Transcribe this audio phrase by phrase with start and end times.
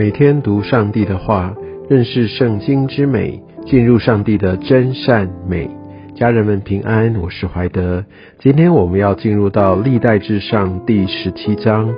[0.00, 1.54] 每天读上帝的话，
[1.86, 5.68] 认识圣经之美，进入上帝的真善美。
[6.14, 8.02] 家人们平安，我是怀德。
[8.38, 11.94] 今天我们要进入到历代至上第十七章。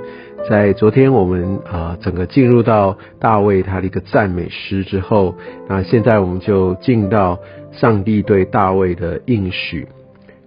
[0.50, 5.36] 在昨天我们啊整个进入到大卫他的一个赞美诗之后，
[5.68, 7.38] 那现在我们就进到
[7.70, 9.86] 上帝对大卫的应许。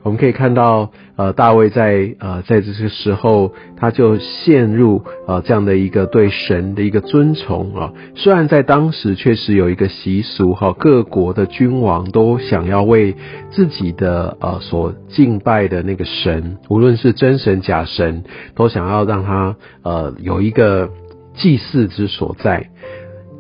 [0.05, 7.91] 我们可以看到，呃，大卫在呃在这个时候，他就陷入呃这样的一个对神的一个尊崇啊。
[8.13, 13.15] 虽然在当时确实有一个习俗哈，各国的君王都想要为
[13.49, 20.91] 自己的呃所敬拜的那个神，无论是真神假神，都想要让他呃有一个
[21.33, 22.69] 祭祀之所在。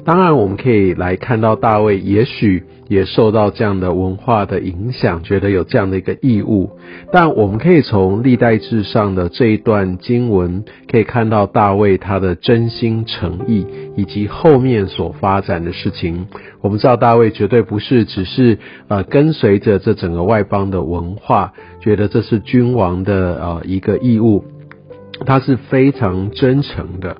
[0.05, 6.69] 当然，我们可以来看到大卫，也许也受到这样的文化的影响，觉得有这样的一个义务。
[7.11, 16.27] 但我们可以从历代志上的这一段经文，可以看到大卫他的真心诚意，以及后面所发展的事情。
[16.61, 24.43] 我们知道大卫绝对不是只是呃跟随着这整个外邦的文化，觉得这是君王的呃一个义务，
[25.25, 27.17] 他是非常真诚的。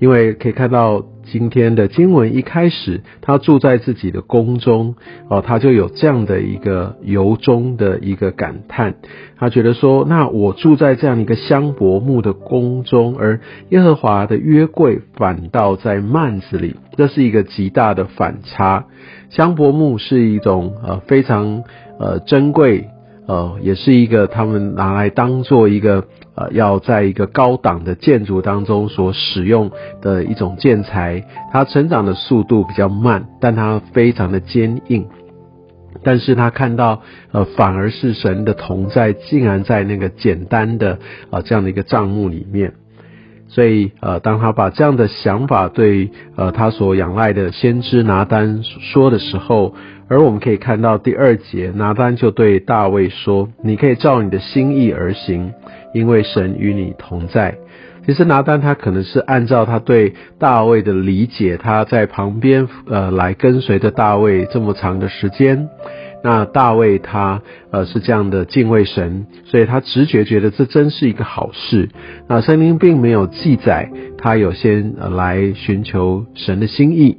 [0.00, 4.94] 因为可以看到今天的经文一开始，他住在自己的宫中
[5.28, 8.94] 哦，他就有这样的一个由衷的一个感叹，
[9.38, 18.86] 他觉得说，那我住在这样一个香柏木的宫中，而耶和华的约柜反倒在幔子里，这是一个极大的反差。
[19.30, 21.62] 香柏木是一种呃非常
[22.00, 22.88] 呃珍贵。
[23.28, 26.02] 呃，也是一个他们拿来当做一个
[26.34, 31.22] 呃，要在一个高档的建筑当中所使用的一种建材。
[31.52, 35.06] 它成长的速度比较慢，但它非常的坚硬。
[36.02, 42.72] 但是他看到呃，反而是神的同在，竟然在那个简单的啊这样的一个账目里面。
[43.48, 49.74] 所以呃，当他把这样的想法对呃他所仰赖的先知拿单说的时候。
[50.08, 55.52] 而我们可以看到第二节，拿单就对大卫说：“你可以照你的心意而行，
[55.92, 57.56] 因为神与你同在。”
[58.06, 65.68] 其实拿单他可能是按照他对大卫的理解，他在旁边呃来跟随着大卫这么长的时间。
[66.24, 71.90] 那大卫他呃是这样的敬畏神，所以他直觉觉得这真是一个好事。
[72.28, 77.18] 那圣经并没有记载他有先来寻求神的心意。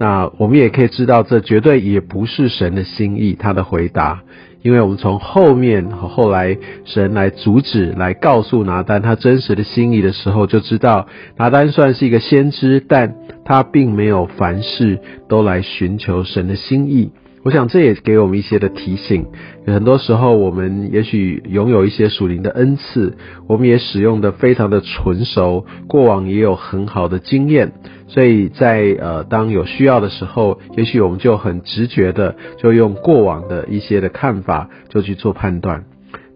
[0.00, 3.36] 那我们也可以知道，这绝对也不是神的心意。
[3.38, 4.22] 他的回答，
[4.62, 6.56] 因为我们从后面和后来
[6.86, 11.06] 神来阻止、来告诉拿丹他真实的心意的时候，就知道
[11.36, 17.12] 拿丹算是一个先知，但他并没有凡事都来寻求神的心意。
[17.42, 19.26] 我想这也给我们一些的提醒。
[19.66, 23.16] 很多时候，我们也许拥有一些属灵的恩赐，
[23.48, 27.72] 我们也使用的非常的纯熟，过往也有很好的经验，
[28.08, 35.84] 所以在呃当有需要的时候，也许我们就很直觉的就用过往的一些的看法就去做判断。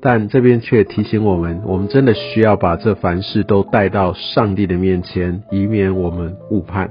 [0.00, 6.90] 但这边却提醒我们，我们真的需要把这凡事都带到上帝的面前，以免我们误判。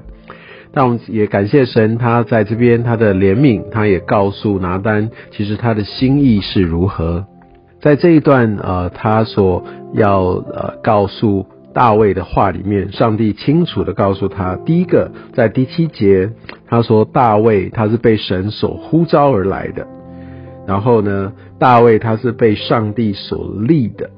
[0.76, 7.24] 但我们也感谢神，他在这边他的怜悯，他也告诉拿丹，其实他的心意是如何。
[7.80, 9.62] 在这一段呃，他所
[9.92, 16.28] 要呃告诉大卫的话里面，上帝清楚的告诉他，第一个在第七节，
[16.66, 19.86] 他说大卫他是被神所呼召而来的，
[20.66, 24.10] 然后呢，大卫他是被上帝所立的，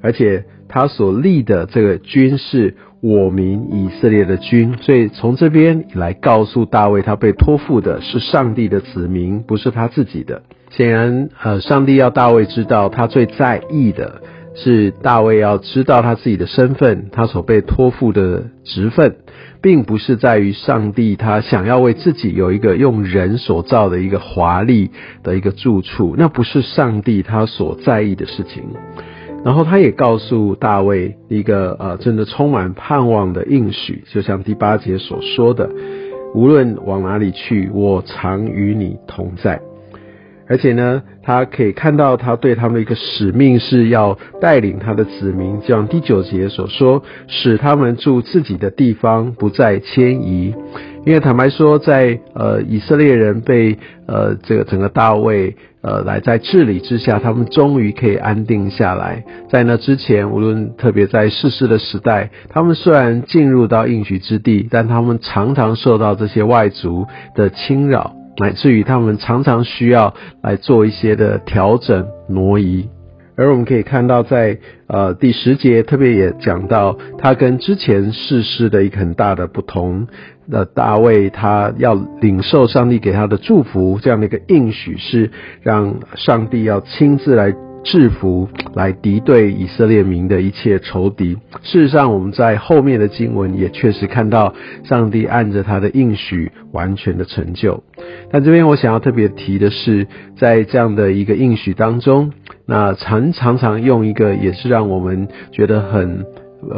[0.00, 2.74] 而且他所立的这个军事。
[3.00, 10.42] 我民以色列的君，所以从这边来告诉大卫，他被托付的是上帝的子民，不是他自己的。
[10.70, 14.20] 显然，呃，上帝要大卫知道，他最在意的
[14.54, 19.16] 是大卫要知道他自己的身份，他所被托付的职分，
[19.62, 24.90] 并不是在于上帝他想要为自己有一个用人所造的一个华丽
[25.22, 28.64] 的一个住处，那不是上帝他所在意的事情。
[29.44, 35.70] 然后他也告诉大卫一个呃，真的充满盼望的应许，就像第八节所说的，
[36.34, 39.60] 无论往哪里去，我常与你同在。
[40.50, 50.54] 而且呢，他可以看到他对他们的一个使命是要带领他的子民，就像第九节所说，使他们住自己的地方，不再迁移。
[51.08, 59.24] 因为坦白说，在呃以色列人被呃这个整个大卫呃来在治理之下，他们终于可以安定下来。
[59.48, 68.12] 在那之前，无论特别在世事的时代，他们虽然进入到应许之地，但他们常常受到这些外族的侵扰。
[68.36, 70.12] 乃至于他们常常需要
[70.42, 72.86] 来做一些的调整挪移，
[73.38, 74.58] 而我们可以看到，在
[74.88, 80.08] 呃第十节特别也讲到，他跟之前世事的一个很大的不同。
[80.50, 85.30] 那大卫他要领受上帝给他的祝福，这样的一个应许是
[85.62, 91.36] 让上帝要亲自来制服、来敌对以色列民的一切仇敌。
[91.62, 94.54] 事实上，我们在后面的经文也确实看到，
[94.84, 97.82] 上帝按着他的应许完全的成就。
[98.30, 102.32] 但这边我想要特别提的是，在这样的一个应许当中。
[102.66, 106.26] 那常常常用一个也是让我们觉得很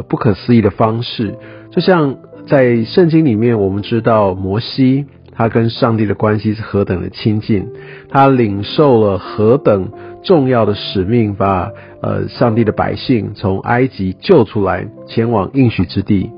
[0.07, 1.35] 不可思议的方式，
[1.71, 2.15] 就像
[2.47, 7.67] 在圣经里面，我们知道摩西他跟上帝的关系是何等的亲近，
[8.09, 9.91] 他领受了何等
[10.23, 11.71] 重要的使命，把
[12.01, 16.31] 呃上帝的百姓从埃及救出来，前往应许之地，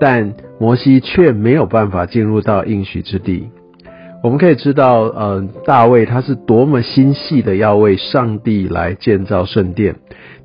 [0.00, 3.48] 但摩西却没有办法进入到应许之地。
[4.22, 9.96] 我们可以知道，呃，大卫他是多么心细的要为上帝来建造圣殿，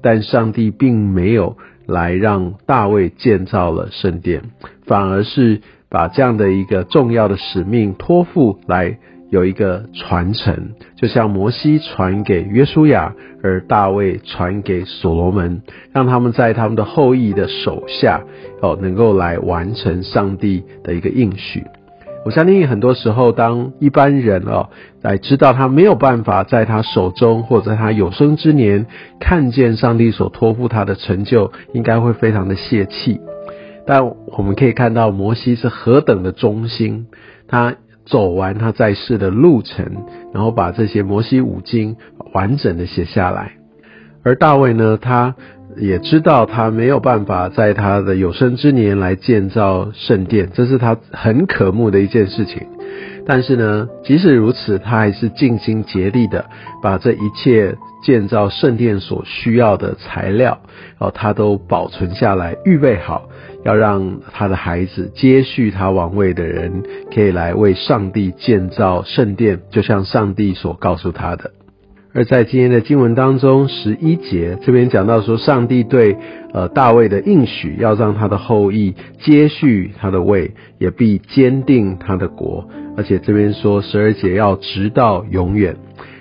[0.02, 1.58] 但上帝并没有
[1.88, 4.44] 来让大卫建造了圣殿，
[4.86, 9.00] 反而是把这样的一个重要的使命托付来
[9.32, 15.62] 有一个传承，就像摩西传给约书亚，而大卫传给所罗门，
[15.94, 18.22] 让他们在他们的后裔的手下，
[18.62, 21.64] 哦，能够来完成上帝的一个应许。
[22.26, 24.70] 我相信很多时候，当一般人哦
[25.02, 28.86] 来知道他没有办法在他手中或者他有生之年
[29.20, 33.22] 看见上帝所托付他的成就，应该会非常的泄气。
[33.88, 37.08] 但我们可以看到摩西是何等的忠心，
[37.48, 37.76] 他
[38.12, 41.96] 走完他在世的路程，然后把这些摩西五经
[42.34, 43.54] 完整的写下来。
[44.24, 45.34] 而大卫呢，他。
[45.78, 52.68] 也知道他没有办法在他的有生之年来建造圣殿，这是他很渴慕的一件事情。
[53.26, 56.44] 但是呢，即使如此，他还是尽心竭力的
[56.84, 60.60] 把这一切建造圣殿所需要的材料，
[61.00, 63.30] 哦，他都保存下来，预备好，
[63.64, 71.52] 要让他的孩子接续他王位的人，可以来为上帝建造圣殿，就像上帝所告诉他的。
[72.14, 76.18] 而在今天的经文当中，十一节这边讲到说，上帝对
[76.54, 82.68] 呃大卫的应许，要让他的后裔接续他的位，也必坚定他的国。
[82.98, 85.78] 而且这边说十二节要直到永远。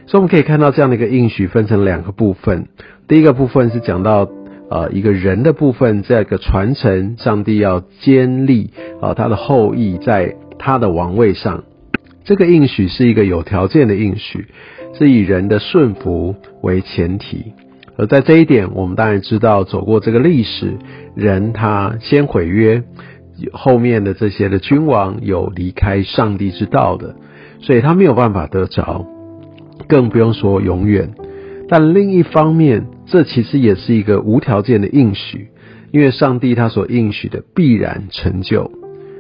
[0.07, 2.69] 所以我们可以看到这样的一个应许分成两个部分。
[3.09, 4.29] 第一个部分是讲到
[4.71, 8.71] 呃一个人的部分，这个传承，上帝要坚立
[9.03, 11.65] 啊他的后裔在他的王位上。
[12.25, 14.47] 这个应许是一个有条件的应许。
[14.93, 17.53] 是以人的顺服为前提，
[17.97, 20.79] 而在这一点，我们当然知道，走过这个历史，
[21.15, 22.83] 人他先毁约，
[23.53, 27.15] 后面的这些的君王有离开上帝之道的，
[27.61, 29.07] 所以他没有办法得着，
[29.87, 31.11] 更不用说永远。
[31.69, 35.49] 但另一方面，这其实也是一个无条件的应许，
[35.91, 38.71] 因为上帝他所应许的必然成就。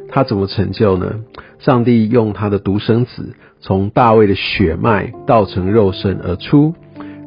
[0.08, 1.20] 他怎么成就呢？
[1.58, 6.74] 上帝用他的独生子从大卫的血脉道成肉身而出，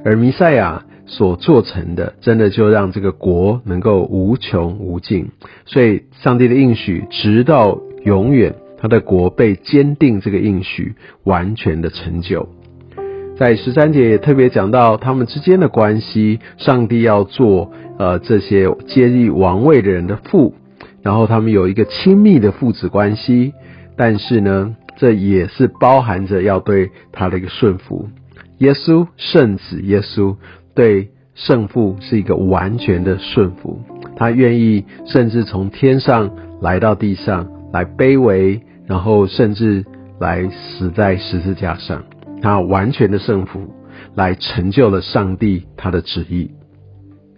[0.06, 5.28] 而弥赛亚所做成的，真的就让这个国能够无穷无尽。
[5.66, 10.96] 所以，上帝的应许直到永远，他的国被坚定，这个应许
[11.26, 12.48] 完全的成就。
[13.44, 20.56] 在十三节也特别讲到他们之间的关系，上帝要做呃这些接替王位的人的父。
[21.02, 23.52] 然后他们有一个亲密的父子关系，
[23.98, 28.08] 但是呢，这也是包含着要对他的一个顺服。
[28.60, 30.38] 耶稣圣子耶稣
[30.74, 33.78] 对圣父是一个完全的顺服，
[34.16, 36.32] 他愿意甚至从天上
[36.62, 39.84] 来到地上来卑微，然后甚至
[40.18, 42.04] 来死在十字架上，
[42.44, 43.74] 他完全的圣服
[44.14, 46.52] 来成就了上帝他的旨意。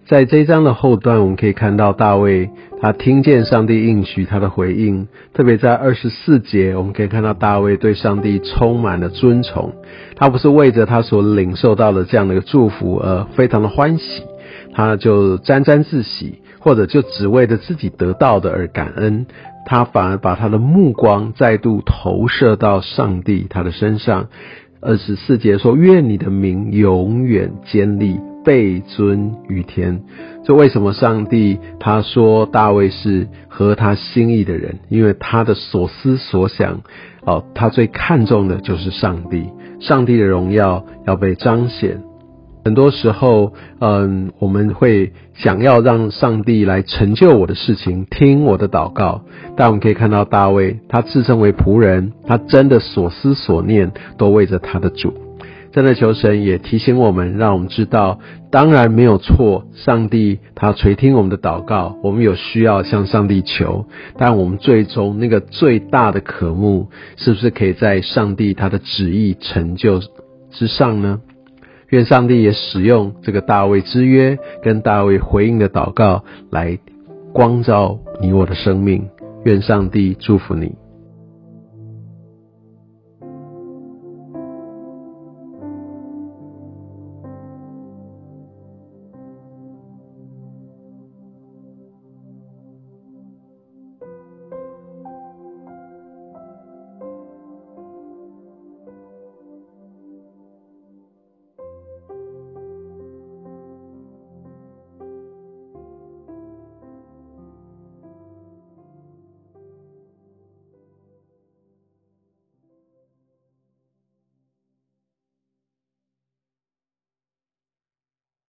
[0.08, 9.74] 在这一章的后段，我们可以看到大卫他听见上帝应许他的回应，特别在二十四节，我们可以看到大卫对上帝充满了尊崇。
[10.16, 14.22] 他不是为着他所领受到的这样的一个祝福而非常的欢喜，
[14.76, 19.26] 他就沾沾自喜，或者就只为着自己得到的而感恩，
[19.66, 24.28] 他反而把他的目光再度投射到上帝他的身上。
[24.86, 30.04] 二十四节说：“愿你的名永远坚立。”被尊于天，
[30.44, 34.78] 这为什么上帝他说大卫是合他心意的人？
[34.88, 36.82] 因为他的所思所想，
[37.24, 39.50] 哦，他最看重的就是上帝，
[39.80, 42.04] 上帝的荣耀要被彰显。
[42.66, 49.22] 很多时候，嗯，我们会想要让上帝来成就我的事情，听我的祷告。
[49.56, 55.14] 但我们可以看到大卫，他自称为仆人，他真的所思所念都为着他的主。
[55.72, 58.20] 真的求神也提醒我们，让我们知道，
[58.50, 63.86] 当然没有错，上帝他垂听我们的祷告，我们有需要向上帝求，
[64.18, 70.00] 但我们最终那个最大的渴慕，是不是可以在上帝他的旨意成就
[70.50, 71.20] 之上呢？
[71.90, 76.78] 愿上帝也使用这个大卫之约跟大卫回应的祷告，来
[77.34, 79.08] 光照你我的生命。
[79.44, 80.74] 愿上帝祝福你。